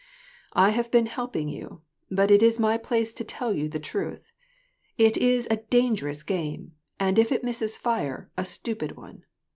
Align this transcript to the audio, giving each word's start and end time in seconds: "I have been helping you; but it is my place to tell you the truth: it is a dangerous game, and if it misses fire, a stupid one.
"I 0.53 0.71
have 0.71 0.89
been 0.89 1.05
helping 1.05 1.47
you; 1.47 1.83
but 2.09 2.31
it 2.31 2.41
is 2.41 2.59
my 2.59 2.75
place 2.75 3.13
to 3.13 3.23
tell 3.23 3.53
you 3.53 3.69
the 3.69 3.79
truth: 3.79 4.31
it 4.97 5.15
is 5.15 5.47
a 5.51 5.57
dangerous 5.57 6.23
game, 6.23 6.71
and 6.99 7.19
if 7.19 7.31
it 7.31 7.43
misses 7.43 7.77
fire, 7.77 8.31
a 8.35 8.43
stupid 8.43 8.97
one. 8.97 9.25